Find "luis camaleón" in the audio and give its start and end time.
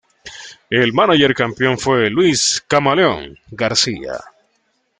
2.09-3.37